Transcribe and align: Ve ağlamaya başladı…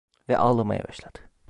Ve 0.29 0.37
ağlamaya 0.37 0.83
başladı… 0.87 1.19